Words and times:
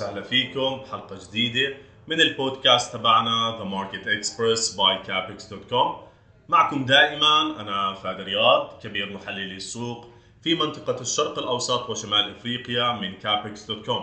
وسهلا 0.00 0.22
فيكم 0.22 0.80
حلقة 0.90 1.18
جديدة 1.28 1.74
من 2.08 2.20
البودكاست 2.20 2.92
تبعنا 2.96 3.58
The 3.58 3.64
Market 3.64 4.06
Express 4.06 4.76
by 4.76 5.06
Capex.com 5.06 5.88
معكم 6.48 6.84
دائما 6.84 7.60
أنا 7.60 7.94
فادي 7.94 8.22
رياض 8.22 8.80
كبير 8.82 9.12
محللي 9.12 9.56
السوق 9.56 10.06
في 10.42 10.54
منطقة 10.54 11.00
الشرق 11.00 11.38
الأوسط 11.38 11.90
وشمال 11.90 12.30
إفريقيا 12.30 12.92
من 12.92 13.12
Capex.com 13.12 14.02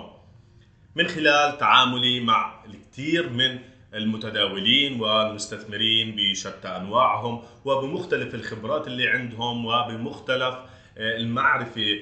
من 0.95 1.07
خلال 1.07 1.57
تعاملي 1.57 2.19
مع 2.19 2.65
الكثير 2.65 3.29
من 3.29 3.59
المتداولين 3.93 5.01
والمستثمرين 5.01 6.15
بشتى 6.15 6.67
أنواعهم 6.67 7.43
وبمختلف 7.65 8.35
الخبرات 8.35 8.87
اللي 8.87 9.07
عندهم 9.09 9.65
وبمختلف 9.65 10.55
المعرفة 10.97 11.99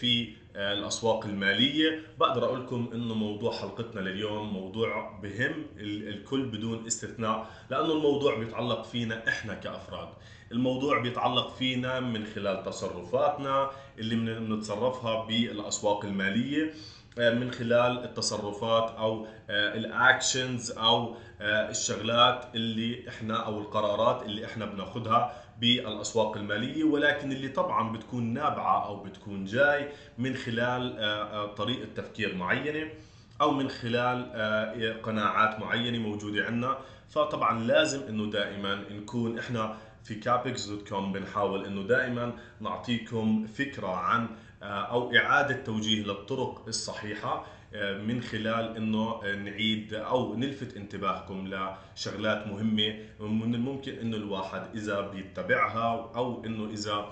في 0.00 0.28
الأسواق 0.58 1.24
المالية. 1.24 2.02
بقدر 2.20 2.44
أقول 2.44 2.60
لكم 2.64 2.90
إنه 2.94 3.14
موضوع 3.14 3.52
حلقتنا 3.52 4.00
لليوم 4.00 4.52
موضوع 4.52 5.18
بهم 5.22 5.66
الكل 5.80 6.42
بدون 6.46 6.86
استثناء 6.86 7.50
لأنه 7.70 7.92
الموضوع 7.92 8.38
بيتعلق 8.38 8.82
فينا 8.84 9.28
إحنا 9.28 9.54
كأفراد. 9.54 10.08
الموضوع 10.52 11.00
بيتعلق 11.00 11.54
فينا 11.54 12.00
من 12.00 12.26
خلال 12.26 12.62
تصرفاتنا 12.64 13.70
اللي 13.98 14.14
بنتصرفها 14.40 15.24
بالأسواق 15.24 16.04
المالية. 16.04 16.74
من 17.18 17.50
خلال 17.50 18.04
التصرفات 18.04 18.90
أو 18.90 19.26
الاكشنز 19.50 20.70
أو 20.70 21.14
الشغلات 21.40 22.44
اللي 22.54 23.08
إحنا 23.08 23.46
أو 23.46 23.58
القرارات 23.60 24.22
اللي 24.22 24.44
إحنا 24.44 24.64
بناخذها 24.66 25.32
بالأسواق 25.60 26.36
المالية. 26.36 26.84
ولكن 26.84 27.32
اللي 27.32 27.48
طبعا 27.48 27.92
بتكون 27.92 28.24
نابعة 28.34 28.86
أو 28.86 29.02
بتكون 29.02 29.44
جاي 29.44 29.88
من 30.18 30.34
خلال 30.34 31.54
طريقة 31.54 31.88
تفكير 31.96 32.34
معينة 32.34 32.90
أو 33.40 33.50
من 33.50 33.68
خلال 33.68 34.32
قناعات 35.02 35.60
معينة 35.60 35.98
موجودة 35.98 36.44
عندنا. 36.44 36.78
فطبعا 37.10 37.60
لازم 37.64 38.00
إنه 38.08 38.30
دائما 38.30 38.74
نكون 38.90 39.38
إحنا 39.38 39.76
في 40.04 40.14
كابكس 40.14 40.66
dot 40.66 40.88
com 40.88 41.12
بنحاول 41.12 41.64
إنه 41.64 41.82
دائما 41.82 42.32
نعطيكم 42.60 43.46
فكرة 43.46 43.86
عن 43.96 44.28
أو 44.62 45.16
إعادة 45.16 45.62
توجيه 45.62 46.02
للطرق 46.04 46.64
الصحيحة 46.68 47.46
من 47.74 48.22
خلال 48.22 48.76
إنه 48.76 49.20
نعيد 49.22 49.94
أو 49.94 50.34
نلفت 50.36 50.76
انتباهكم 50.76 51.48
لشغلات 51.48 52.46
مهمة 52.46 52.94
من 53.20 53.54
الممكن 53.54 53.92
إنه 53.92 54.16
الواحد 54.16 54.76
إذا 54.76 55.00
بيتبعها 55.00 56.12
أو 56.16 56.44
إنه 56.44 56.70
إذا 56.70 57.10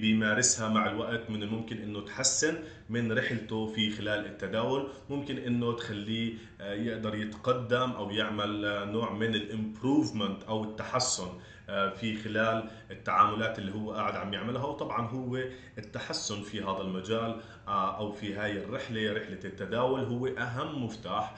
بيمارسها 0.00 0.68
مع 0.68 0.90
الوقت 0.90 1.30
من 1.30 1.42
الممكن 1.42 1.76
إنه 1.76 2.00
تحسن 2.00 2.58
من 2.88 3.12
رحلته 3.12 3.66
في 3.66 3.90
خلال 3.90 4.26
التداول. 4.26 4.88
ممكن 5.10 5.38
إنه 5.38 5.72
تخليه 5.72 6.34
يقدر 6.60 7.14
يتقدم 7.14 7.90
أو 7.90 8.10
يعمل 8.10 8.60
نوع 8.92 9.12
من 9.12 9.34
الإمبروفمنت 9.34 10.42
أو 10.42 10.64
التحسن. 10.64 11.28
في 11.68 12.16
خلال 12.24 12.70
التعاملات 12.90 13.58
اللي 13.58 13.74
هو 13.74 13.92
قاعد 13.92 14.16
عم 14.16 14.34
يعملها. 14.34 14.64
وطبعا 14.64 15.06
هو 15.08 15.36
التحسن 15.78 16.42
في 16.42 16.62
هذا 16.62 16.80
المجال 16.80 17.40
أو 17.68 18.12
في 18.12 18.34
هاي 18.34 18.64
الرحلة 18.64 19.12
رحلة 19.12 19.40
التداول 19.44 20.04
هو 20.04 20.26
أهم 20.26 20.84
مفتاح 20.84 21.34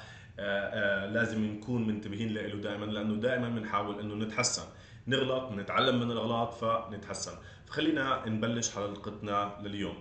لازم 1.13 1.45
نكون 1.45 1.87
منتبهين 1.87 2.35
له 2.35 2.61
دائما 2.61 2.85
لأنه 2.85 3.15
دائما 3.15 3.49
بنحاول 3.49 4.01
إنه 4.01 4.15
نتحسن. 4.15 4.63
نغلط 5.07 5.53
نتعلم 5.53 6.01
من 6.01 6.11
الاغلاط 6.11 6.55
فنتحسن. 6.55 7.33
فخلينا 7.67 8.29
نبلش 8.29 8.75
حلقتنا 8.75 9.57
لليوم. 9.63 9.95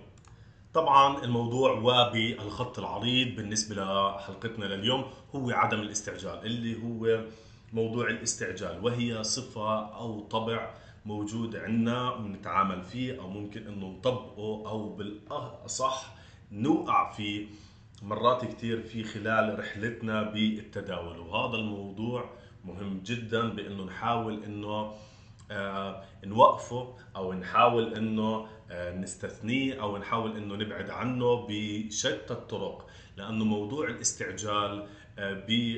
طبعا 0.74 1.24
الموضوع 1.24 1.72
وبالخط 1.72 2.78
العريض 2.78 3.36
بالنسبة 3.36 3.74
لحلقتنا 3.76 4.64
لليوم 4.64 5.04
هو 5.34 5.50
عدم 5.50 5.80
الاستعجال 5.80 6.46
اللي 6.46 6.82
هو 6.82 7.24
موضوع 7.72 8.10
الاستعجال 8.10 8.84
وهي 8.84 9.24
صفة 9.24 9.94
أو 9.96 10.20
طبع 10.20 10.74
موجود 11.06 11.56
عندنا 11.56 12.16
بنتعامل 12.16 12.82
فيه 12.82 13.20
أو 13.20 13.28
ممكن 13.28 13.66
إنه 13.66 13.86
نطبقه 13.86 14.68
أو 14.70 14.88
بالأصح 14.88 16.14
نوقع 16.52 17.12
فيه. 17.12 17.46
مرات 18.02 18.44
كثير 18.44 18.82
في 18.82 19.04
خلال 19.04 19.58
رحلتنا 19.58 20.22
بالتداول 20.22 21.18
وهذا 21.18 21.56
الموضوع 21.56 22.30
مهم 22.64 23.00
جدا 23.04 23.48
بإنه 23.48 23.84
نحاول 23.84 24.44
إنه 24.44 24.92
آه 25.50 26.04
نوقفه 26.24 26.94
أو 27.16 27.32
نحاول 27.32 27.94
إنه 27.94 28.46
آه 28.70 28.96
نستثنيه 28.96 29.82
أو 29.82 29.98
نحاول 29.98 30.36
إنه 30.36 30.54
نبعد 30.54 30.90
عنه 30.90 31.46
بشتى 31.48 32.32
الطرق. 32.32 32.86
لأنه 33.16 33.44
موضوع 33.44 33.88
الاستعجال 33.88 34.86
آه 35.18 35.44
ب 35.48 35.76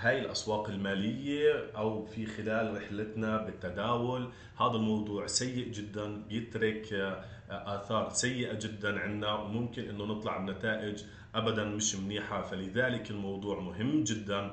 هاي 0.00 0.18
الأسواق 0.18 0.68
المالية 0.68 1.70
أو 1.76 2.06
في 2.06 2.26
خلال 2.26 2.76
رحلتنا 2.76 3.36
بالتداول 3.36 4.28
هذا 4.60 4.72
الموضوع 4.76 5.26
سيء 5.26 5.68
جدا 5.72 6.22
بيترك 6.28 7.16
آثار 7.50 8.10
سيئة 8.10 8.54
جدا 8.54 9.00
عندنا 9.00 9.34
وممكن 9.34 9.88
إنه 9.88 10.04
نطلع 10.04 10.38
بنتائج 10.38 11.02
ابدا 11.34 11.64
مش 11.64 11.96
منيحة. 11.96 12.42
فلذلك 12.42 13.10
الموضوع 13.10 13.60
مهم 13.60 14.04
جدا 14.04 14.50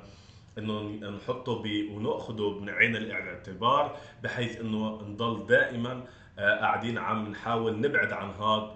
إنه 0.58 0.82
نحطه 1.10 1.64
ب... 1.64 1.90
ونأخذه 1.92 2.60
بعين 2.66 2.96
الاعتبار 2.96 3.98
بحيث 4.24 4.62
إنه 4.62 5.02
نضل 5.02 5.48
دائما 5.48 6.04
قاعدين 6.38 6.98
عم 6.98 7.30
نحاول 7.30 7.82
نبعد 7.82 8.14
عن 8.14 8.30
هذا 8.32 8.76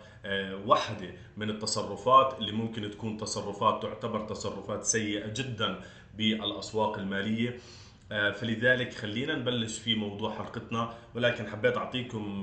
وحدة 0.66 1.14
من 1.38 1.50
التصرفات 1.50 2.40
اللي 2.40 2.52
ممكن 2.52 2.92
تكون 2.92 3.18
تصرفات 3.18 3.84
تعتبر 3.84 4.20
تصرفات 4.20 4.84
سيئة 4.84 5.34
جدا. 5.34 5.80
بالأسواق 6.20 6.98
المالية. 6.98 7.58
فلذلك 8.10 8.94
خلينا 8.94 9.36
نبلش 9.36 9.78
في 9.80 9.96
موضوع 9.96 10.36
حلقتنا 10.36 10.94
ولكن 11.16 11.48
حبيت 11.48 11.78
أعطيكم 11.78 12.42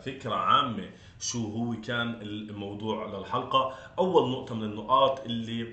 فكرة 0.00 0.34
عامة 0.34 0.88
شو 1.20 1.46
هو 1.46 1.80
كان 1.80 2.18
الموضوع 2.22 3.18
للحلقة. 3.18 3.74
أول 3.98 4.30
نقطة 4.30 4.54
من 4.54 4.64
النقاط 4.64 5.24
اللي 5.24 5.66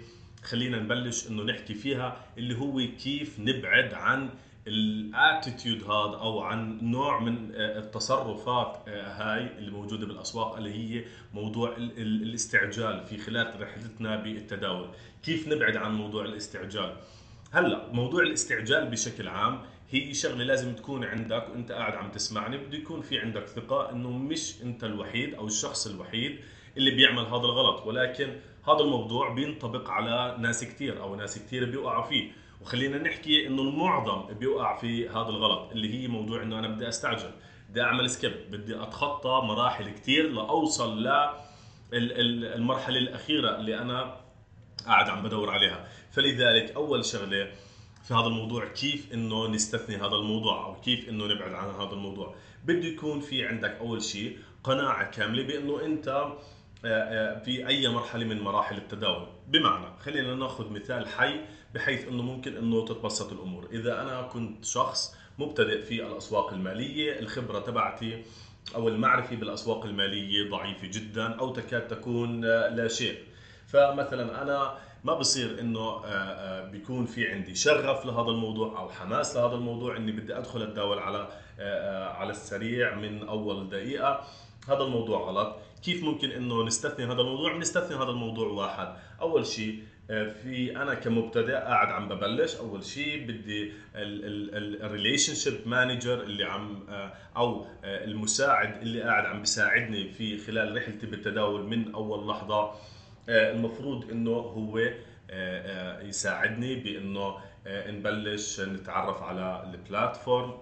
خلينا 0.43 0.79
نبلش 0.79 1.27
إنه 1.27 1.43
نحكي 1.43 1.73
فيها 1.73 2.17
اللي 2.37 2.59
هو 2.59 2.81
كيف 3.03 3.39
نبعد 3.39 3.93
عن 3.93 4.29
الاتيتيود 4.67 5.83
هذا 5.83 6.17
أو 6.17 6.41
عن 6.41 6.79
نوع 6.81 7.19
من 7.19 7.51
التصرفات 7.55 8.89
هاي 8.89 9.57
اللي 9.57 9.71
موجودة 9.71 10.07
بالأسواق 10.07 10.55
اللي 10.55 10.73
هي 10.73 11.03
موضوع 11.33 11.75
الاستعجال 11.77 13.03
في 13.09 13.17
خلال 13.17 13.61
رحلتنا 13.61 14.15
بالتداول. 14.15 14.89
كيف 15.23 15.47
نبعد 15.47 15.77
عن 15.77 15.95
موضوع 15.95 16.25
الاستعجال؟ 16.25 16.95
هلا 17.51 17.93
موضوع 17.93 18.23
الاستعجال 18.23 18.89
بشكل 18.89 19.27
عام 19.27 19.61
هي 19.89 20.13
شغلة 20.13 20.43
لازم 20.43 20.75
تكون 20.75 21.03
عندك 21.03 21.49
وانت 21.49 21.71
قاعد 21.71 21.93
عم 21.93 22.11
تسمعني. 22.11 22.57
بده 22.57 22.77
يكون 22.77 23.01
في 23.01 23.19
عندك 23.19 23.47
ثقة 23.47 23.91
انه 23.91 24.09
مش 24.09 24.61
انت 24.63 24.83
الوحيد 24.83 25.33
أو 25.33 25.47
الشخص 25.47 25.87
الوحيد 25.87 26.39
اللي 26.77 26.91
بيعمل 26.91 27.25
هذا 27.25 27.35
الغلط 27.35 27.87
ولكن 27.87 28.29
هذا 28.67 28.79
الموضوع 28.79 29.33
بينطبق 29.33 29.89
على 29.89 30.37
ناس 30.39 30.63
كثير 30.63 31.01
أو 31.01 31.15
ناس 31.15 31.39
كثير 31.39 31.69
بيوقعوا 31.69 32.03
فيه. 32.03 32.31
وخلينا 32.61 32.97
نحكي 32.97 33.47
انه 33.47 33.61
المعظم 33.61 34.33
بيوقع 34.33 34.77
في 34.77 35.09
هذا 35.09 35.29
الغلط 35.29 35.71
اللي 35.71 35.93
هي 35.93 36.07
موضوع 36.07 36.43
انه 36.43 36.59
أنا 36.59 36.67
بدي 36.67 36.87
استعجل 36.87 37.31
بدي 37.69 37.81
اعمل 37.81 38.09
سكيب 38.09 38.33
بدي 38.51 38.81
اتخطى 38.81 39.41
مراحل 39.43 39.89
كثير 39.89 40.29
لأوصل 40.29 41.03
ل 41.03 41.29
المرحلة 41.93 42.97
الأخيرة 42.97 43.55
اللي 43.55 43.79
أنا 43.79 44.15
قاعد 44.85 45.09
عم 45.09 45.23
بدور 45.23 45.49
عليها. 45.49 45.87
فلذلك 46.11 46.71
أول 46.71 47.05
شغلة 47.05 47.51
في 48.03 48.13
هذا 48.13 48.27
الموضوع 48.27 48.67
كيف 48.67 49.13
إنه 49.13 49.47
نستثني 49.47 49.95
هذا 49.95 50.15
الموضوع 50.15 50.65
أو 50.65 50.81
كيف 50.81 51.09
إنه 51.09 51.25
نبعد 51.25 51.53
عن 51.53 51.69
هذا 51.69 51.93
الموضوع. 51.93 52.35
بده 52.65 52.87
يكون 52.87 53.19
في 53.19 53.45
عندك 53.45 53.77
أول 53.79 54.03
شيء 54.03 54.37
قناعة 54.63 55.11
كاملة 55.11 55.43
بإنه 55.43 55.85
أنت 55.85 56.27
في 57.45 57.67
أي 57.67 57.87
مرحلة 57.87 58.25
من 58.25 58.41
مراحل 58.41 58.77
التداول. 58.77 59.27
بمعنى 59.47 59.85
خلينا 59.99 60.35
ناخذ 60.35 60.73
مثال 60.73 61.07
حي 61.07 61.39
بحيث 61.73 62.07
إنه 62.07 62.23
ممكن 62.23 62.57
إنه 62.57 62.85
تتبسط 62.85 63.31
الأمور. 63.31 63.67
إذا 63.71 64.01
أنا 64.01 64.21
كنت 64.21 64.65
شخص 64.65 65.15
مبتدئ 65.39 65.81
في 65.81 66.03
الأسواق 66.07 66.53
المالية 66.53 67.19
الخبرة 67.19 67.59
تبعتي 67.59 68.23
أو 68.75 68.87
المعرفة 68.87 69.35
بالأسواق 69.35 69.85
المالية 69.85 70.49
ضعيفة 70.49 70.87
جدا 70.87 71.35
أو 71.39 71.53
تكاد 71.53 71.87
تكون 71.87 72.41
لا 72.45 72.87
شيء. 72.87 73.17
فمثلا 73.71 74.41
أنا 74.41 74.77
ما 75.03 75.13
بصير 75.13 75.59
إنه 75.59 76.01
بيكون 76.71 77.05
في 77.05 77.31
عندي 77.31 77.55
شغف 77.55 78.05
لهذا 78.05 78.29
الموضوع 78.29 78.79
أو 78.79 78.89
حماس 78.89 79.35
لهذا 79.37 79.55
الموضوع 79.55 79.97
إني 79.97 80.11
بدي 80.11 80.37
أدخل 80.37 80.63
أتداول 80.63 80.99
على 80.99 81.27
على 82.15 82.31
السريع 82.31 82.95
من 82.95 83.27
أول 83.27 83.69
دقيقة. 83.69 84.23
هذا 84.67 84.83
الموضوع 84.83 85.19
غلط. 85.19 85.55
كيف 85.83 86.03
ممكن 86.03 86.31
إنه 86.31 86.63
نستثني 86.63 87.05
هذا 87.05 87.21
الموضوع؟ 87.21 87.57
نستثني 87.57 87.97
هذا 87.97 88.09
الموضوع 88.09 88.47
واحد. 88.47 88.95
أول 89.21 89.45
شيء 89.45 89.83
في 90.07 90.73
أنا 90.75 90.93
كمبتدئ 90.93 91.53
قاعد 91.53 91.87
عم 91.87 92.09
ببلش. 92.09 92.55
أول 92.55 92.83
شيء 92.83 93.23
بدي 93.23 93.73
ال 93.95 95.35
relationship 95.35 95.67
manager 95.67 96.23
اللي 96.23 96.43
عم 96.43 96.83
أو 97.37 97.65
المساعد 97.83 98.81
اللي 98.81 99.01
قاعد 99.01 99.25
عم 99.25 99.39
بيساعدني 99.39 100.09
في 100.09 100.37
خلال 100.37 100.75
رحلتي 100.77 101.05
بالتداول 101.05 101.63
من 101.63 101.93
أول 101.93 102.27
لحظة. 102.27 102.59
آه، 102.59 102.73
المفروض 103.29 104.11
إنه 104.11 104.31
هو 104.31 104.77
آه، 104.77 104.93
آه، 105.31 106.01
يساعدني 106.01 106.75
بإنه 106.75 107.35
نبلش 107.67 108.59
نتعرف 108.59 109.23
على 109.23 109.71
البلاتفورم 109.73 110.53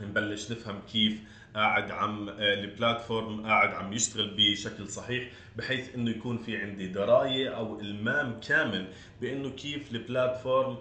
نبلش 0.00 0.52
نفهم 0.52 0.80
كيف 0.92 1.20
قاعد 1.56 1.90
عم 1.90 2.28
البلاتفورم 2.28 3.46
قاعد 3.46 3.68
عم 3.74 3.92
يشتغل 3.92 4.34
بشكل 4.36 4.88
صحيح 4.88 5.28
بحيث 5.56 5.94
إنه 5.94 6.10
يكون 6.10 6.38
في 6.38 6.56
عندي 6.56 6.86
دراية 6.86 7.48
أو 7.48 7.80
إلمام 7.80 8.40
كامل 8.48 8.86
بإنه 9.20 9.50
كيف 9.50 9.92
البلاتفورم 9.92 10.76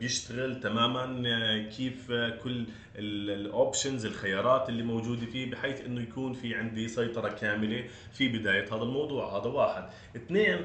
بيشتغل 0.00 0.60
تماما 0.60 1.68
كيف 1.76 2.12
كل 2.12 2.64
ال 2.96 3.10
options 3.10 4.06
الخيارات 4.06 4.68
اللي 4.68 4.82
موجودة 4.82 5.26
فيه 5.26 5.50
بحيث 5.50 5.80
إنه 5.80 6.02
يكون 6.02 6.32
في 6.32 6.54
عندي 6.54 6.88
سيطرة 6.88 7.28
كاملة 7.28 7.84
في 8.12 8.28
بداية 8.28 8.66
هذا 8.74 8.82
الموضوع. 8.82 9.38
هذا 9.38 9.46
واحد. 9.50 9.84
اثنين 10.16 10.58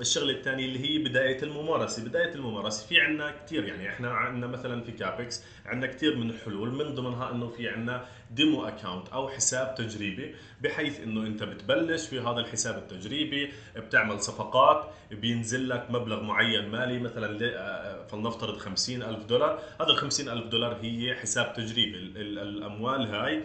الشغله 0.00 0.32
الثانية 0.32 0.64
اللي 0.64 0.78
هي 0.90 0.98
بداية 0.98 1.42
الممارسة. 1.42 2.04
بداية 2.04 2.34
الممارسة 2.34 2.86
في 2.86 3.00
عندنا 3.00 3.30
كثير 3.30 3.64
يعني 3.64 3.88
إحنا 3.88 4.10
عندنا 4.10 4.46
مثلا 4.46 4.82
في 4.82 4.92
كابكس 4.92 5.44
عندنا 5.66 5.92
كثير 5.92 6.16
من 6.16 6.30
الحلول 6.30 6.70
من 6.70 6.94
ضمنها 6.94 7.30
إنه 7.30 7.48
في 7.48 7.68
عندنا 7.68 8.04
demo 8.30 8.68
account 8.68 9.08
أو 9.08 9.28
حساب 9.28 9.74
تجريبي 9.74 10.34
بحيث 10.62 11.00
إنه 11.00 11.26
أنت 11.26 11.42
بتبلش 11.42 12.06
في 12.06 12.20
هذا 12.20 12.38
الحساب 12.40 12.76
التجريبي 12.76 13.52
بتعمل 13.76 14.20
صفقات 14.20 14.90
بينزل 15.10 15.68
لك 15.68 15.86
مبلغ 15.90 16.22
معين 16.22 16.68
مالي 16.68 16.98
مثلا 16.98 17.38
آه، 17.42 18.06
فلنفترض 18.06 18.56
50 18.58 19.02
ألف 19.02 19.24
دولار. 19.24 19.62
هذا 19.80 19.90
ال 19.90 19.96
50 19.96 20.28
ألف 20.28 20.46
دولار 20.46 20.78
هي 20.82 21.14
حساب 21.14 21.52
تجريبي 21.56 21.96
الأموال 22.16 23.06
هاي. 23.06 23.42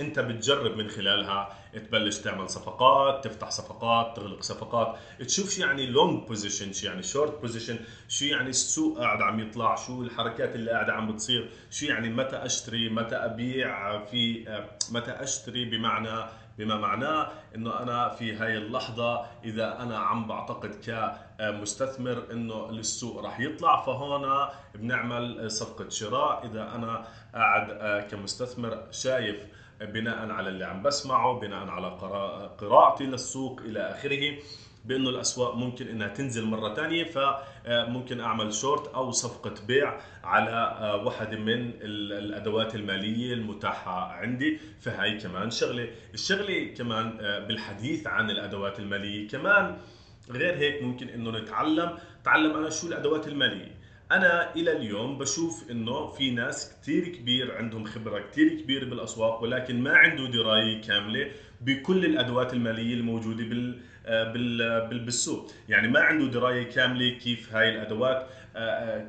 انت 0.00 0.18
بتجرب 0.18 0.76
من 0.76 0.88
خلالها 0.88 1.54
تبلش 1.72 2.18
تعمل 2.18 2.50
صفقات 2.50 3.24
تفتح 3.24 3.50
صفقات 3.50 4.16
تغلق 4.16 4.42
صفقات. 4.42 4.96
تشوف 5.20 5.50
شو 5.50 5.60
يعني 5.60 5.86
long 5.86 6.28
position 6.28 6.72
شو 6.72 6.86
يعني 6.86 7.02
short 7.02 7.40
position 7.40 7.78
شو 8.08 8.24
يعني 8.24 8.48
السوق 8.48 8.98
قاعد 8.98 9.22
عم 9.22 9.40
يطلع 9.40 9.74
شو 9.74 10.02
الحركات 10.02 10.54
اللي 10.54 10.70
قاعدة 10.70 10.92
عم 10.92 11.12
بتصير 11.12 11.50
شو 11.70 11.86
يعني 11.86 12.08
متى 12.08 12.36
أشتري 12.36 12.88
متى 12.88 13.16
أبيع 13.16 14.04
في 14.04 14.44
متى 14.92 15.10
أشتري 15.10 15.64
بمعنى 15.64 16.28
بما 16.58 16.76
معناه 16.76 17.30
إنه 17.54 17.82
أنا 17.82 18.08
في 18.08 18.32
هاي 18.32 18.56
اللحظة 18.56 19.26
إذا 19.44 19.82
أنا 19.82 19.98
عم 19.98 20.26
بعتقد 20.26 20.74
كمستثمر 21.38 22.24
إنه 22.32 22.70
السوق 22.70 23.24
راح 23.24 23.40
يطلع 23.40 23.82
فهون 23.82 24.48
بنعمل 24.74 25.50
صفقة 25.50 25.88
شراء. 25.88 26.46
إذا 26.46 26.74
أنا 26.74 27.04
قاعد 27.34 28.02
كمستثمر 28.10 28.82
شايف 28.90 29.36
بناء 29.80 30.30
على 30.30 30.48
اللي 30.48 30.64
عم 30.64 30.82
بسمعه 30.82 31.40
بناء 31.40 31.68
على 31.68 31.86
قراءتي 32.58 33.04
للسوق 33.04 33.60
إلى 33.60 33.80
آخره 33.80 34.38
بأنه 34.84 35.10
الأسواق 35.10 35.54
ممكن 35.54 35.88
إنها 35.88 36.08
تنزل 36.08 36.44
مرة 36.44 36.74
ثانية 36.74 37.04
فممكن 37.04 38.20
أعمل 38.20 38.54
شورت 38.54 38.94
أو 38.94 39.10
صفقة 39.10 39.54
بيع 39.66 40.00
على 40.24 40.76
واحدة 41.04 41.38
من 41.38 41.72
الأدوات 41.82 42.74
المالية 42.74 43.34
المتاحة 43.34 44.12
عندي 44.12 44.58
فهي 44.80 45.18
كمان 45.18 45.50
شغلة. 45.50 45.88
الشغلة 46.14 46.74
كمان 46.78 47.10
بالحديث 47.48 48.06
عن 48.06 48.30
الأدوات 48.30 48.78
المالية 48.78 49.28
كمان 49.28 49.76
غير 50.30 50.54
هيك 50.56 50.82
ممكن 50.82 51.08
إنه 51.08 51.30
نتعلم 51.30 51.98
تعلم 52.24 52.56
أنا 52.56 52.70
شو 52.70 52.86
الأدوات 52.86 53.28
المالية. 53.28 53.77
أنا 54.12 54.54
إلى 54.54 54.72
اليوم 54.72 55.18
بشوف 55.18 55.70
إنه 55.70 56.06
في 56.06 56.30
ناس 56.30 56.74
كثير 56.82 57.08
كبير 57.08 57.56
عندهم 57.56 57.84
خبرة 57.84 58.18
كثير 58.18 58.60
كبيره 58.60 58.84
بالأسواق 58.84 59.42
ولكن 59.42 59.80
ما 59.80 59.96
عنده 59.96 60.26
دراية 60.26 60.82
كاملة 60.82 61.30
بكل 61.60 62.04
الأدوات 62.04 62.52
المالية 62.52 62.94
الموجودة 62.94 63.44
بال 63.44 63.80
بال 64.08 65.04
بالسوق. 65.04 65.50
يعني 65.68 65.88
ما 65.88 66.00
عنده 66.00 66.26
دراية 66.26 66.62
كاملة 66.70 67.18
كيف 67.18 67.52
هاي 67.54 67.68
الأدوات 67.68 68.16
آه، 68.16 68.26
آه، 68.26 68.47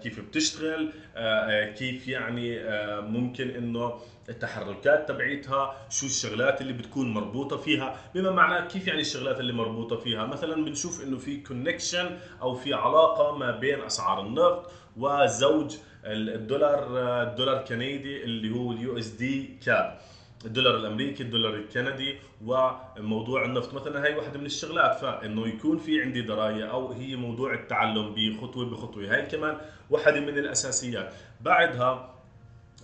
كيف 0.03 0.19
بتشتغل 0.19 0.91
آه، 1.15 1.65
كيف 1.73 2.07
يعني 2.07 2.59
ممكن 3.01 3.49
إنه 3.49 3.93
التحركات 4.29 5.07
تبعيتها 5.07 5.75
شو 5.89 6.05
الشغلات 6.05 6.61
اللي 6.61 6.73
بتكون 6.73 7.13
مربوطة 7.13 7.57
فيها 7.57 7.95
بما 8.15 8.31
معناه 8.31 8.67
كيف 8.67 8.87
يعني 8.87 9.01
الشغلات 9.01 9.39
اللي 9.39 9.53
مربوطة 9.53 9.95
فيها. 9.97 10.25
مثلا 10.25 10.65
بنشوف 10.65 11.03
إنه 11.03 11.17
في 11.17 11.37
كونكشن 11.37 12.17
أو 12.41 12.53
في 12.55 12.73
علاقة 12.73 13.37
ما 13.37 13.51
بين 13.51 13.81
أسعار 13.81 14.21
النفط 14.21 14.71
وزوج 14.97 15.75
الدولار 16.05 16.87
الدولار 17.23 17.59
الكندي 17.59 18.23
اللي 18.23 18.55
هو 18.55 18.71
ال 18.71 18.97
USD 18.97 19.57
CAD 19.65 19.99
الدولار 20.45 20.77
الأمريكي 20.77 21.23
الدولار 21.23 21.55
الكندي 21.55 22.17
وموضوع 22.45 23.45
النفط. 23.45 23.73
مثلا 23.73 24.07
هي 24.07 24.15
واحدة 24.15 24.39
من 24.39 24.45
الشغلات 24.45 24.99
فإنه 24.99 25.47
يكون 25.47 25.77
في 25.77 26.01
عندي 26.01 26.21
دراية 26.21 26.63
أو 26.63 26.91
هي 26.91 27.15
موضوع 27.15 27.53
التعلم 27.53 28.15
بخطوة 28.15 28.65
بخطوة. 28.65 29.15
هاي 29.15 29.25
كمان 29.25 29.57
واحدة 29.89 30.19
من 30.19 30.37
الأساسيات. 30.37 31.13
بعدها 31.41 32.15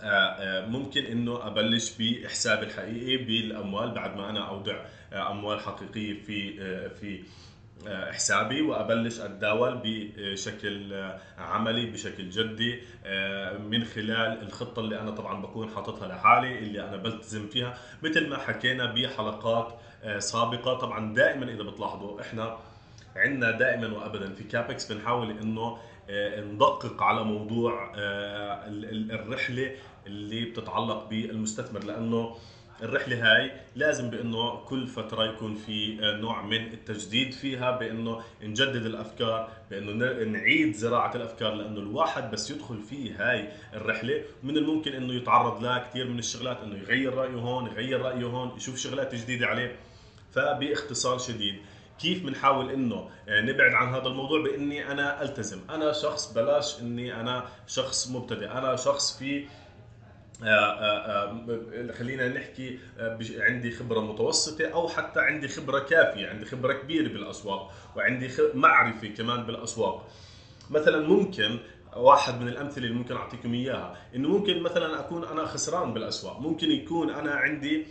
آه، 0.01 0.07
آه، 0.07 0.65
ممكن 0.67 1.05
إنه 1.05 1.47
أبلش 1.47 1.91
بحسابي 1.99 2.65
الحقيقي 2.65 3.17
بالأموال 3.17 3.91
بعد 3.91 4.17
ما 4.17 4.29
أنا 4.29 4.49
اودع 4.49 4.85
آه، 5.13 5.31
أموال 5.31 5.59
حقيقية 5.59 6.23
في 6.23 6.89
في 6.89 7.23
حسابي 8.11 8.61
وأبلش 8.61 9.19
أتداول 9.19 9.81
بشكل 9.83 11.03
عملي 11.37 11.85
بشكل 11.85 12.29
جدي 12.29 12.79
من 13.69 13.83
خلال 13.83 14.41
الخطة 14.41 14.79
اللي 14.79 14.99
أنا 14.99 15.11
طبعا 15.11 15.41
بكون 15.41 15.69
حاططها 15.69 16.07
لحالي 16.07 16.59
اللي 16.59 16.81
أنا 16.89 16.97
بلتزم 16.97 17.47
فيها. 17.47 17.77
مثل 18.03 18.29
ما 18.29 18.37
حكينا 18.37 18.93
بحلقات 18.93 19.79
سابقة 20.19 20.73
طبعا 20.73 21.13
دائما 21.13 21.45
إذا 21.45 21.63
بتلاحظوا 21.63 22.21
إحنا 22.21 22.57
عندنا 23.15 23.51
دائما 23.51 23.87
وابدا 23.97 24.33
في 24.33 24.43
كابكس 24.43 24.91
بنحاول 24.91 25.31
إنه 25.31 25.77
ندقق 26.53 27.03
على 27.03 27.23
موضوع 27.23 27.91
الرحلة 27.97 29.71
اللي 30.07 30.45
بتتعلق 30.45 31.09
بالمستثمر 31.09 31.83
لأنه 31.83 32.35
الرحلة 32.83 33.15
هاي 33.31 33.51
لازم 33.75 34.09
بإنه 34.09 34.55
كل 34.55 34.87
فترة 34.87 35.25
يكون 35.25 35.55
في 35.55 35.97
نوع 36.01 36.41
من 36.41 36.73
التجديد 36.73 37.33
فيها 37.33 37.71
بإنه 37.71 38.21
نجدد 38.43 38.85
الأفكار 38.85 39.49
بإنه 39.71 40.23
نعيد 40.23 40.75
زراعة 40.75 41.15
الأفكار 41.15 41.53
لأنه 41.53 41.79
الواحد 41.79 42.31
بس 42.31 42.51
يدخل 42.51 42.81
في 42.81 43.13
هاي 43.13 43.49
الرحلة 43.73 44.21
من 44.43 44.57
الممكن 44.57 44.93
إنه 44.93 45.13
يتعرض 45.13 45.63
لها 45.63 45.79
كثير 45.89 46.07
من 46.07 46.19
الشغلات 46.19 46.61
إنه 46.61 46.77
يغير 46.77 47.13
رأيه 47.13 47.35
هون 47.35 47.67
يغير 47.67 48.01
رأيه 48.01 48.25
هون 48.25 48.57
يشوف 48.57 48.77
شغلات 48.77 49.15
جديدة 49.15 49.47
عليه. 49.47 49.75
فباختصار 50.33 51.17
شديد 51.17 51.55
كيف 51.99 52.23
بنحاول 52.23 52.71
إنه 52.71 53.09
نبعد 53.29 53.73
عن 53.73 53.93
هذا 53.93 54.07
الموضوع 54.07 54.41
بإني 54.41 54.91
أنا 54.91 55.21
ألتزم؟ 55.21 55.59
أنا 55.69 55.93
شخص 55.93 56.33
بلاش 56.33 56.79
إني 56.79 57.19
أنا 57.19 57.45
شخص 57.67 58.07
مبتدئ 58.07 58.51
أنا 58.51 58.75
شخص 58.75 59.17
في 59.17 59.39
آه، 59.39 59.41
آه، 59.41 59.47
آه، 59.47 59.64
خلينا 61.93 62.27
نحكي 62.27 62.79
عندي 63.37 63.71
خبرة 63.71 63.99
متوسطة 63.99 64.67
أو 64.67 64.87
حتى 64.87 65.19
عندي 65.19 65.47
خبرة 65.47 65.79
كافية 65.79 66.27
عندي 66.27 66.45
خبرة 66.45 66.73
كبيرة 66.73 67.07
بالأسواق 67.07 67.71
وعندي 67.95 68.29
معرفة 68.53 69.07
كمان 69.07 69.43
بالأسواق. 69.43 70.07
مثلا 70.69 71.07
ممكن 71.07 71.59
واحد 71.95 72.41
من 72.41 72.47
الأمثلة 72.47 72.83
اللي 72.83 72.95
ممكن 72.95 73.15
أعطيكم 73.15 73.53
إياها 73.53 73.97
إنه 74.15 74.29
ممكن 74.29 74.61
مثلا 74.61 74.99
أكون 74.99 75.23
أنا 75.23 75.45
خسران 75.45 75.93
بالأسواق 75.93 76.39
ممكن 76.39 76.71
يكون 76.71 77.09
أنا 77.09 77.31
عندي 77.31 77.85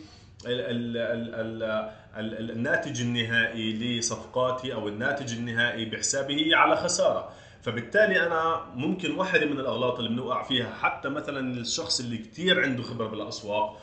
ال 0.47 0.61
ال 0.61 0.97
ال 1.35 1.63
ال 2.17 2.51
الناتج 2.51 3.01
النهائي 3.01 3.73
لصفقاتي 3.73 4.75
أو 4.75 4.89
الناتج 4.89 5.33
النهائي 5.33 5.85
بحسابي 5.85 6.47
هي 6.47 6.55
على 6.55 6.77
خسارة. 6.77 7.33
فبالتالي 7.65 8.27
أنا 8.27 8.67
ممكن 8.75 9.19
واحدة 9.19 9.47
من 9.47 9.61
الأغلاط 9.61 9.99
اللي 9.99 10.11
بنوقع 10.11 10.43
فيها 10.43 10.75
حتى 10.75 11.09
مثلا 11.09 11.61
الشخص 11.61 12.01
اللي 12.01 12.19
كثير 12.19 12.63
عنده 12.63 12.83
خبرة 12.83 13.07
بالأسواق 13.07 13.81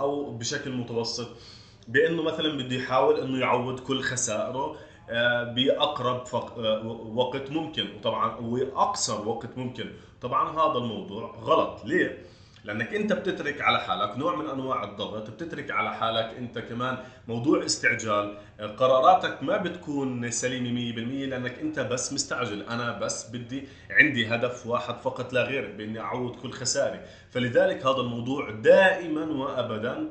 أو 0.00 0.30
بشكل 0.30 0.72
متوسط 0.72 1.28
بأنه 1.88 2.22
مثلا 2.22 2.56
بده 2.56 2.76
يحاول 2.76 3.20
إنه 3.20 3.38
يعوض 3.38 3.80
كل 3.80 4.00
خسائره 4.02 4.76
آه، 5.10 5.44
بأقرب 5.44 6.24
آه، 6.34 6.86
وقت 7.14 7.50
ممكن. 7.50 7.86
وطبعا 7.96 8.36
واقصر 8.36 9.28
وقت 9.28 9.58
ممكن. 9.58 9.90
طبعا 10.22 10.50
هذا 10.52 10.78
الموضوع 10.78 11.34
غلط. 11.40 11.84
ليه؟ 11.84 12.22
لأنك 12.64 12.94
أنت 12.94 13.12
بتترك 13.12 13.60
على 13.60 13.80
حالك 13.80 14.18
نوع 14.18 14.36
من 14.36 14.46
أنواع 14.50 14.84
الضغط 14.84 15.30
بتترك 15.30 15.70
على 15.70 15.94
حالك 15.94 16.34
أنت 16.38 16.58
كمان 16.58 16.98
موضوع 17.28 17.64
استعجال. 17.64 18.36
قراراتك 18.76 19.42
ما 19.42 19.56
بتكون 19.56 20.30
سليمة 20.30 20.92
100% 20.92 21.26
لأنك 21.26 21.58
أنت 21.58 21.80
بس 21.80 22.12
مستعجل. 22.12 22.62
أنا 22.62 22.98
بس 22.98 23.30
بدي 23.30 23.64
عندي 23.90 24.26
هدف 24.26 24.66
واحد 24.66 24.94
فقط 25.00 25.32
لا 25.32 25.42
غير 25.42 25.72
بإني 25.78 26.00
اعوض 26.00 26.36
كل 26.36 26.52
خسارة. 26.52 27.00
فلذلك 27.30 27.86
هذا 27.86 28.00
الموضوع 28.00 28.50
دائما 28.50 29.24
وابدا 29.24 30.08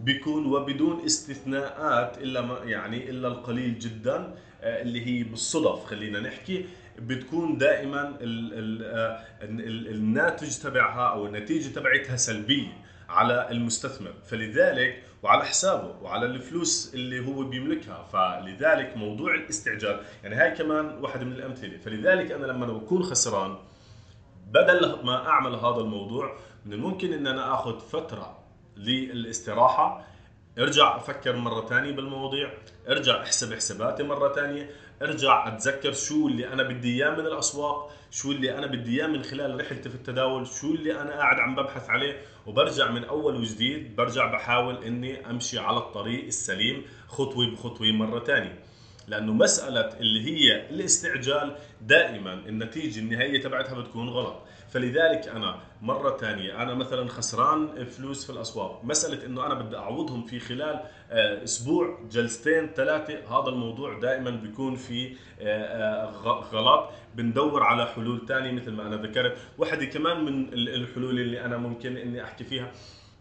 بيكون 0.00 0.46
وبدون 0.46 1.04
استثناءات 1.04 2.18
إلا 2.18 2.40
ما 2.40 2.58
يعني 2.64 3.10
إلا 3.10 3.28
القليل 3.28 3.78
جدا 3.78 4.34
آه، 4.62 4.82
اللي 4.82 5.06
هي 5.06 5.22
بالصدف 5.22 5.84
خلينا 5.84 6.20
نحكي. 6.20 6.64
بتكون 6.98 7.58
دائما 7.58 8.08
ال 8.08 8.54
ال 8.54 8.82
ال 9.42 9.88
الناتج 9.88 10.58
تبعها 10.58 11.08
أو 11.08 11.26
النتيجة 11.26 11.74
تبعتها 11.74 12.16
سلبية 12.16 12.68
على 13.08 13.50
المستثمر. 13.50 14.12
فلذلك 14.26 15.02
وعلى 15.22 15.44
حسابه 15.44 15.94
وعلى 16.02 16.26
الفلوس 16.26 16.94
اللي 16.94 17.26
هو 17.26 17.42
بيملكها. 17.44 18.02
فلذلك 18.12 18.96
موضوع 18.96 19.34
الاستعجال 19.34 20.00
يعني 20.22 20.34
هاي 20.34 20.50
كمان 20.50 20.86
واحدة 20.86 21.24
من 21.24 21.32
الأمثلة. 21.32 21.78
فلذلك 21.78 22.32
أنا 22.32 22.46
لما 22.46 22.66
بكون 22.66 23.02
خسران 23.02 23.56
بدل 24.52 25.04
ما 25.04 25.28
أعمل 25.28 25.54
هذا 25.54 25.80
الموضوع 25.80 26.36
من 26.66 26.72
الممكن 26.72 27.12
أن 27.12 27.26
أنا 27.26 27.54
أخذ 27.54 27.80
فترة 27.80 28.38
للاستراحة 28.76 30.04
ارجع 30.58 30.96
أفكر 30.96 31.36
مرة 31.36 31.66
ثانية 31.66 31.92
بالمواضيع 31.92 32.50
ارجع 32.88 33.22
احسب 33.22 33.54
حساباتي 33.54 34.02
مرة 34.02 34.32
ثانية 34.34 34.70
ارجع 35.02 35.48
اتذكر 35.48 35.92
شو 35.92 36.28
اللي 36.28 36.52
أنا 36.52 36.62
بدي 36.62 36.94
إياه 36.94 37.10
من 37.10 37.26
الأسواق 37.26 37.90
شو 38.10 38.32
اللي 38.32 38.58
أنا 38.58 38.66
بدي 38.66 39.00
إياه 39.00 39.06
من 39.06 39.22
خلال 39.22 39.60
رحلتي 39.60 39.88
في 39.88 39.94
التداول 39.94 40.46
شو 40.46 40.66
اللي 40.74 41.00
أنا 41.00 41.10
قاعد 41.10 41.36
عم 41.40 41.54
ببحث 41.54 41.90
عليه 41.90 42.20
وبرجع 42.46 42.90
من 42.90 43.04
أول 43.04 43.36
وجديد 43.36 43.96
برجع 43.96 44.32
بحاول 44.32 44.84
إني 44.84 45.30
أمشي 45.30 45.58
على 45.58 45.78
الطريق 45.78 46.24
السليم 46.24 46.82
خطوة 47.08 47.50
بخطوة 47.50 47.92
مرة 47.92 48.24
ثانية 48.24 48.58
لأنه 49.08 49.32
مسألة 49.32 49.98
اللي 50.00 50.20
هي 50.24 50.70
الاستعجال 50.70 51.56
دائما 51.82 52.34
النتيجة 52.34 53.00
النهائية 53.00 53.42
تبعتها 53.42 53.80
بتكون 53.80 54.08
غلط. 54.08 54.42
فلذلك 54.68 55.28
أنا 55.28 55.60
مرة 55.82 56.16
ثانية 56.16 56.62
أنا 56.62 56.74
مثلا 56.74 57.08
خسران 57.08 57.84
فلوس 57.84 58.24
في 58.26 58.32
الأسواق. 58.32 58.84
مسألة 58.84 59.26
إنه 59.26 59.46
أنا 59.46 59.54
بدي 59.54 59.76
أعوضهم 59.76 60.26
في 60.26 60.40
خلال 60.40 60.80
آه، 61.10 61.44
أسبوع 61.44 61.98
جلستين 62.10 62.66
ثلاثة 62.76 63.14
هذا 63.40 63.48
الموضوع 63.48 63.98
دائما 63.98 64.30
بيكون 64.30 64.76
في 64.76 65.16
آه، 65.40 65.42
آه، 65.42 66.40
غلط. 66.52 66.90
بندور 67.14 67.62
على 67.62 67.86
حلول 67.86 68.26
ثانية 68.28 68.52
مثل 68.52 68.72
ما 68.72 68.86
أنا 68.86 68.96
ذكرت. 68.96 69.36
واحدة 69.58 69.84
كمان 69.84 70.24
من 70.24 70.52
الحلول 70.52 71.20
اللي 71.20 71.44
أنا 71.44 71.56
ممكن 71.56 71.96
إني 71.96 72.24
أحكي 72.24 72.44
فيها. 72.44 72.72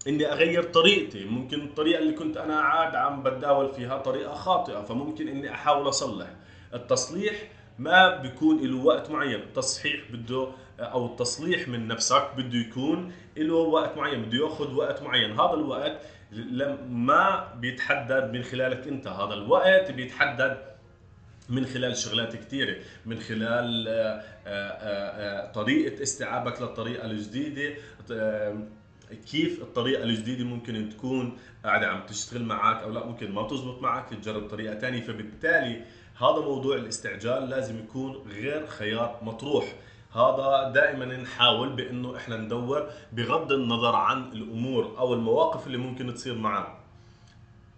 إني 0.07 0.31
أغير 0.31 0.63
طريقتي. 0.63 1.25
ممكن 1.25 1.61
الطريقة 1.61 1.99
اللي 1.99 2.13
كنت 2.13 2.37
أنا 2.37 2.59
عاد 2.59 2.95
عم 2.95 3.23
بتداول 3.23 3.73
فيها 3.73 3.97
طريقة 3.97 4.33
خاطئة 4.33 4.81
فممكن 4.81 5.27
إني 5.27 5.51
أحاول 5.51 5.89
أصلح. 5.89 6.27
التصليح 6.73 7.33
ما 7.79 8.17
بيكون 8.17 8.67
له 8.67 8.85
وقت 8.85 9.11
معين. 9.11 9.39
التصحيح 9.39 10.01
بده 10.11 10.47
أو 10.79 11.05
التصليح 11.05 11.67
من 11.67 11.87
نفسك 11.87 12.29
بده 12.37 12.57
يكون 12.57 13.11
له 13.37 13.53
وقت 13.53 13.97
معين 13.97 14.21
بده 14.21 14.37
يأخذ 14.37 14.73
وقت 14.73 15.01
معين. 15.01 15.31
هذا 15.31 15.53
الوقت 15.53 16.01
ما 16.89 17.53
بيتحدد 17.55 18.31
من 18.33 18.43
خلالك 18.43 18.87
أنت. 18.87 19.07
هذا 19.07 19.33
الوقت 19.33 19.91
بيتحدد 19.91 20.77
من 21.49 21.65
خلال 21.65 21.97
شغلات 21.97 22.35
كثيره 22.35 22.75
من 23.05 23.19
خلال 23.19 23.87
آه، 23.87 24.23
آه، 24.47 24.47
آه، 24.47 25.51
طريقة 25.51 26.03
استيعابك 26.03 26.61
للطريقة 26.61 27.05
الجديدة 27.05 27.75
كيف 29.15 29.61
الطريقة 29.61 30.03
الجديدة 30.03 30.43
ممكن 30.43 30.89
تكون 30.89 31.37
قاعدة 31.65 31.87
عم 31.87 32.05
تشتغل 32.05 32.43
معك 32.43 32.83
أو 32.83 32.91
لا 32.91 33.05
ممكن 33.05 33.31
ما 33.31 33.47
تزبط 33.47 33.81
معك 33.81 34.09
تجرب 34.09 34.49
طريقة 34.49 34.79
ثانية 34.79 35.01
فبالتالي 35.01 35.81
هذا 36.19 36.39
موضوع 36.41 36.75
الاستعجال 36.75 37.49
لازم 37.49 37.79
يكون 37.79 38.15
غير 38.27 38.67
خيار 38.67 39.19
مطروح. 39.21 39.75
هذا 40.13 40.71
دائما 40.75 41.05
نحاول 41.05 41.69
بإنه 41.69 42.17
إحنا 42.17 42.37
ندور 42.37 42.89
بغض 43.13 43.51
النظر 43.51 43.95
عن 43.95 44.31
الأمور 44.31 44.95
أو 44.97 45.13
المواقف 45.13 45.67
اللي 45.67 45.77
ممكن 45.77 46.13
تصير 46.13 46.35
معنا. 46.35 46.77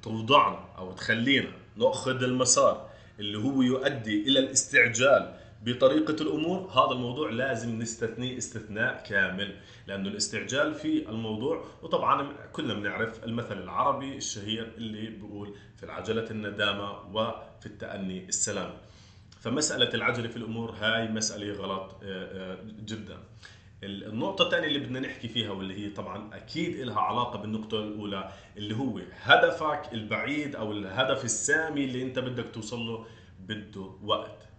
توضعنا 0.03 0.59
أو 0.77 0.91
تخلينا 0.91 1.51
نأخذ 1.77 2.23
المسار 2.23 2.89
اللي 3.19 3.37
هو 3.37 3.61
يؤدي 3.61 4.27
إلى 4.27 4.39
الاستعجال. 4.39 5.33
بطريقة 5.61 6.21
الأمور 6.21 6.59
هذا 6.59 6.91
الموضوع 6.91 7.29
لازم 7.29 7.79
نستثنيه 7.79 8.37
استثناء 8.37 9.03
كامل 9.03 9.55
لأنه 9.87 10.09
الاستعجال 10.09 10.73
في 10.75 11.09
الموضوع 11.09 11.65
وطبعا 11.81 12.33
كلنا 12.53 12.73
بنعرف 12.73 13.23
المثل 13.23 13.57
العربي 13.63 14.17
الشهير 14.17 14.71
اللي 14.77 15.09
بيقول 15.09 15.55
في 15.77 15.83
العجلة 15.83 16.31
الندامة 16.31 16.91
وفي 16.91 17.65
التأني 17.65 18.25
السلام. 18.25 18.73
فمسألة 19.39 19.93
العجلة 19.93 20.27
في 20.27 20.37
الأمور 20.37 20.71
هاي 20.71 21.07
مسألة 21.07 21.53
غلط 21.53 21.95
آه، 22.03 22.53
آه، 22.53 22.57
جدا. 22.85 23.17
النقطة 23.83 24.45
الثانية 24.45 24.67
اللي 24.67 24.79
بدنا 24.79 24.99
نحكي 24.99 25.27
فيها 25.27 25.51
واللي 25.51 25.85
هي 25.85 25.89
طبعا 25.89 26.35
أكيد 26.35 26.75
لها 26.79 26.99
علاقة 26.99 27.39
بالنقطة 27.39 27.79
الأولى 27.79 28.31
اللي 28.57 28.75
هو 28.75 28.99
هدفك 29.21 29.81
البعيد 29.93 30.55
أو 30.55 30.71
الهدف 30.71 31.25
السامي 31.25 31.85
اللي 31.85 32.03
أنت 32.03 32.19
بدك 32.19 32.49
توصل 32.53 32.79
له 32.79 33.05
بده 33.39 33.91
وقت. 34.03 34.49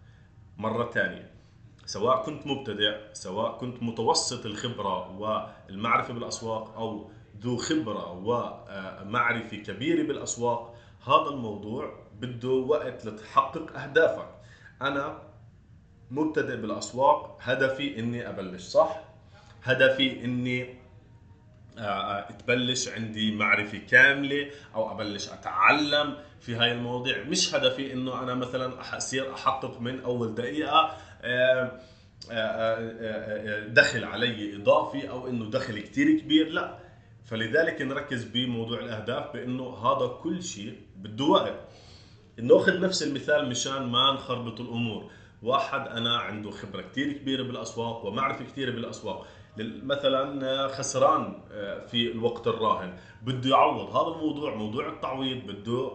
مرة 0.60 0.90
ثانية 0.90 1.30
سواء 1.86 2.22
كنت 2.22 2.46
مبتدئ 2.46 2.98
سواء 3.12 3.58
كنت 3.58 3.82
متوسط 3.82 4.46
الخبرة 4.46 5.18
والمعرفة 5.18 6.14
بالأسواق 6.14 6.76
أو 6.76 7.10
ذو 7.40 7.56
خبرة 7.56 8.12
ومعرفة 8.12 9.56
كبيرة 9.56 10.06
بالأسواق 10.06 10.74
هذا 11.06 11.30
الموضوع 11.30 11.94
بده 12.20 12.48
وقت 12.48 13.06
لتحقق 13.06 13.78
أهدافك. 13.78 14.28
أنا 14.82 15.22
مبتدئ 16.10 16.56
بالأسواق 16.56 17.38
هدفي 17.40 17.98
إني 17.98 18.28
أبلش 18.28 18.62
صح؟ 18.62 19.00
هدفي 19.62 20.24
إني 20.24 20.79
تبلش 22.38 22.88
عندي 22.88 23.32
معرفة 23.32 23.78
كاملة 23.78 24.50
أو 24.74 24.92
أبلش 24.92 25.28
أتعلم 25.28 26.16
في 26.40 26.54
هاي 26.54 26.72
المواضيع. 26.72 27.24
مش 27.24 27.54
هدفي 27.54 27.92
إنه 27.92 28.22
أنا 28.22 28.34
مثلا 28.34 28.96
أصير 28.96 29.34
أحقق 29.34 29.80
من 29.80 30.00
أول 30.00 30.34
دقيقة 30.34 30.96
آه، 31.22 31.80
آه، 32.30 32.76
آه، 33.00 33.66
دخل 33.66 34.04
علي 34.04 34.56
إضافي 34.56 35.10
أو 35.10 35.28
إنه 35.28 35.50
دخل 35.50 35.80
كثير 35.80 36.20
كبير. 36.20 36.48
لا 36.48 36.78
فلذلك 37.24 37.82
نركز 37.82 38.24
بموضوع 38.24 38.80
الأهداف 38.80 39.32
بإنه 39.32 39.76
هذا 39.76 40.06
كل 40.06 40.42
شيء 40.42 40.80
بده 40.96 41.24
وقت. 41.24 41.54
نأخذ 42.36 42.80
نفس 42.80 43.02
المثال 43.02 43.48
مشان 43.48 43.82
ما 43.82 44.12
نخربط 44.12 44.60
الأمور. 44.60 45.10
واحد 45.42 45.88
أنا 45.88 46.16
عنده 46.16 46.50
خبرة 46.50 46.82
كثير 46.82 47.12
كبيرة 47.12 47.42
بالأسواق 47.42 48.06
ومعرفة 48.06 48.44
كثيره 48.44 48.70
بالأسواق. 48.70 49.26
مثلا 49.58 50.68
خسران 50.68 51.40
في 51.90 52.12
الوقت 52.12 52.46
الراهن. 52.46 52.96
بده 53.22 53.50
يعوض. 53.50 53.96
هذا 53.96 54.16
الموضوع 54.16 54.54
موضوع 54.54 54.88
التعويض. 54.88 55.46
بده 55.46 55.90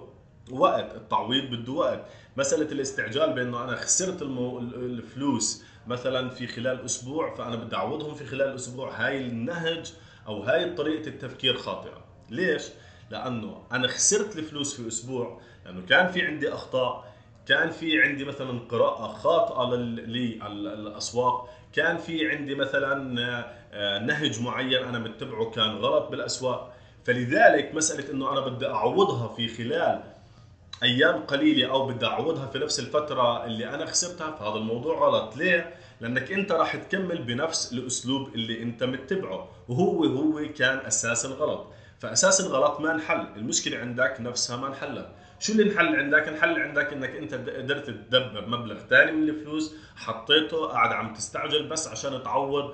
وقت. 0.51 0.95
التعويض 0.95 1.43
بده 1.43 1.73
وقت. 1.73 2.05
مسألة 2.37 2.71
الاستعجال 2.71 3.33
بأنه 3.33 3.63
أنا 3.63 3.75
خسرت 3.75 4.21
المو... 4.21 4.59
الفلوس 4.59 5.63
مثلا 5.87 6.29
في 6.29 6.47
خلال 6.47 6.85
أسبوع 6.85 7.35
فأنا 7.35 7.55
بدي 7.55 7.75
أعوضهم 7.75 8.13
في 8.15 8.25
خلال 8.25 8.55
أسبوع 8.55 8.91
هاي 8.91 9.21
النهج 9.21 9.93
أو 10.27 10.43
هاي 10.43 10.73
طريقة 10.73 11.07
التفكير 11.07 11.57
خاطئة. 11.57 12.05
ليش؟ 12.29 12.63
لأنه 13.11 13.61
أنا 13.71 13.87
خسرت 13.87 14.37
الفلوس 14.37 14.81
في 14.81 14.87
أسبوع. 14.87 15.41
لأنه 15.65 15.85
كان 15.85 16.07
في 16.07 16.21
عندي 16.21 16.53
أخطاء. 16.53 17.15
كان 17.47 17.69
في 17.69 18.01
عندي 18.01 18.25
مثلا 18.25 18.59
قراءة 18.59 19.07
خاطئة 19.07 19.75
للأسواق 19.75 21.49
كان 21.75 21.97
في 21.97 22.29
عندي 22.29 22.55
مثلا 22.55 23.21
آه، 23.73 23.99
نهج 23.99 24.41
معين 24.41 24.83
أنا 24.83 24.99
متبعه 24.99 25.51
كان 25.51 25.69
غلط 25.69 26.09
بالأسواق. 26.09 26.73
فلذلك 27.05 27.75
مسألة 27.75 28.11
أنه 28.11 28.31
أنا 28.31 28.39
بدي 28.39 28.67
أعوضها 28.67 29.27
في 29.27 29.47
خلال 29.47 30.03
أيام 30.83 31.23
قليلة 31.23 31.71
أو 31.71 31.87
بدي 31.87 32.05
أعوضها 32.05 32.47
في 32.47 32.59
نفس 32.59 32.79
الفترة 32.79 33.45
اللي 33.45 33.69
أنا 33.69 33.85
خسرتها 33.85 34.31
فهذا 34.31 34.55
الموضوع 34.55 35.07
غلط. 35.07 35.37
ليه؟ 35.37 35.73
لأنك 36.01 36.31
أنت 36.31 36.51
راح 36.51 36.75
تكمل 36.75 37.23
بنفس 37.23 37.73
الأسلوب 37.73 38.35
اللي 38.35 38.63
أنت 38.63 38.83
متبعه 38.83 39.49
وهو 39.69 40.03
هو 40.03 40.53
كان 40.57 40.77
أساس 40.77 41.25
الغلط. 41.25 41.67
فأساس 41.99 42.41
الغلط 42.41 42.79
ما 42.79 42.91
انحل. 42.91 43.27
المشكلة 43.35 43.77
عندك 43.77 44.17
نفسها 44.19 44.57
ما 44.57 44.67
انحلت. 44.67 45.07
شو 45.39 45.53
اللي 45.53 45.63
انحل 45.63 45.95
عندك؟ 45.95 46.27
انحل 46.27 46.59
عندك 46.59 46.93
انك 46.93 47.09
انت 47.09 47.33
قدرت 47.33 47.85
تدبر 47.89 48.47
مبلغ 48.47 48.79
ثاني 48.79 49.11
من 49.11 49.29
الفلوس 49.29 49.75
حطيته 49.95 50.67
قاعد 50.67 50.91
عم 50.91 51.13
تستعجل 51.13 51.67
بس 51.67 51.87
عشان 51.87 52.23
تعوض 52.23 52.73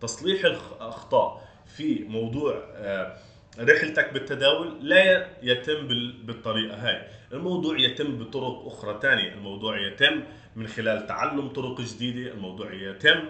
تصليح 0.00 0.44
الاخطاء 0.44 1.48
في 1.76 2.04
موضوع 2.04 2.62
آه 2.74 3.16
رحلتك 3.58 4.12
بالتداول 4.12 4.88
لا 4.88 5.28
يتم 5.42 5.88
بالطريقة 6.26 6.76
هاي. 6.76 7.08
الموضوع 7.32 7.78
يتم 7.78 8.18
بطرق 8.18 8.66
أخرى 8.66 8.98
ثانية 9.02 9.32
الموضوع 9.34 9.86
يتم 9.86 10.22
من 10.56 10.66
خلال 10.66 11.06
تعلم 11.06 11.48
طرق 11.48 11.80
جديدة. 11.80 12.32
الموضوع 12.32 12.72
يتم 12.72 13.24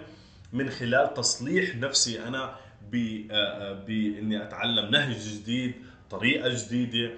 من 0.53 0.69
خلال 0.69 1.13
تصليح 1.13 1.75
نفسي 1.75 2.23
أنا 2.27 2.55
بإني 3.87 4.43
أتعلم 4.43 4.91
نهج 4.91 5.17
جديد 5.17 5.73
طريقة 6.09 6.49
جديدة. 6.49 7.11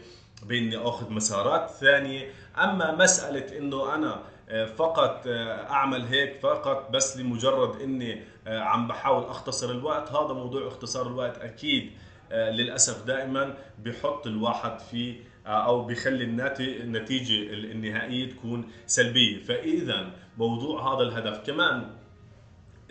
باني 0.43 0.77
أخذ 0.77 1.12
مسارات 1.12 1.69
ثانية. 1.69 2.31
أما 2.57 2.95
مسألة 2.95 3.57
إنه 3.57 3.95
أنا 3.95 4.24
فقط 4.65 5.24
أعمل 5.27 6.05
هيك 6.05 6.39
فقط 6.39 6.89
بس 6.91 7.17
لمجرد 7.17 7.81
إني 7.81 8.21
عم 8.48 8.88
بحاول 8.88 9.24
أختصر 9.24 9.71
الوقت 9.71 10.12
هذا 10.12 10.33
موضوع 10.33 10.67
اختصار 10.67 11.07
الوقت 11.07 11.38
أكيد 11.38 11.91
آه، 12.31 12.51
للأسف 12.51 13.05
دائما 13.05 13.53
بحط 13.79 14.27
الواحد 14.27 14.79
في 14.79 15.15
آه، 15.45 15.50
أو 15.50 15.86
بيخلي 15.86 16.24
النتيجة 16.60 17.53
النهائية 17.53 18.29
تكون 18.29 18.71
سلبية. 18.86 19.43
فاذا 19.43 20.12
موضوع 20.38 20.93
هذا 20.95 21.03
الهدف. 21.03 21.48
كمان 21.48 21.88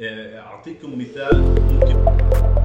آه، 0.00 0.40
أعطيكم 0.40 0.98
مثال 0.98 1.40
ممكن 1.40 2.59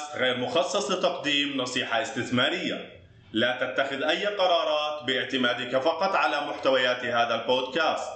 البودكاست 0.00 0.16
غير 0.16 0.36
مخصص 0.36 0.90
لتقديم 0.90 1.56
نصيحة 1.56 2.02
استثمارية. 2.02 3.00
لا 3.32 3.58
تتخذ 3.60 4.02
أي 4.02 4.26
قرارات 4.26 5.04
باعتمادك 5.04 5.78
فقط 5.78 6.14
على 6.14 6.40
محتويات 6.40 7.04
هذا 7.04 7.34
البودكاست. 7.34 8.08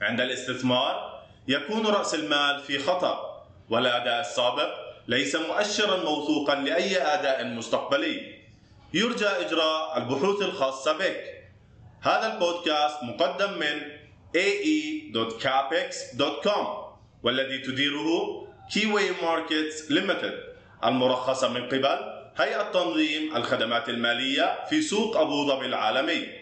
عند 0.00 0.20
الاستثمار 0.20 1.22
يكون 1.48 1.86
رأس 1.86 2.14
المال 2.14 2.62
في 2.62 2.78
خطر 2.78 3.18
والأداء 3.70 4.20
السابق 4.20 4.74
ليس 5.08 5.36
مؤشرا 5.36 5.96
موثوقا 5.96 6.54
لأي 6.54 7.02
أداء 7.02 7.44
مستقبلي. 7.44 8.42
يرجى 8.94 9.26
إجراء 9.26 9.98
البحوث 9.98 10.42
الخاصة 10.42 10.92
بك. 10.92 11.42
هذا 12.02 12.34
البودكاست 12.34 13.02
مقدم 13.02 13.58
من 13.58 13.82
ae.capex.com 14.36 16.66
والذي 17.22 17.58
تديره 17.58 18.48
Key 18.72 19.10
Way 19.22 19.42
Markets 19.42 19.90
Limited 19.90 20.51
المرخصة 20.84 21.48
من 21.48 21.66
قبل 21.66 21.98
هيئة 22.36 22.62
تنظيم 22.62 23.36
الخدمات 23.36 23.88
المالية 23.88 24.64
في 24.70 24.82
سوق 24.82 25.16
أبو 25.16 25.46
ظبي 25.46 25.66
العالمي. 25.66 26.41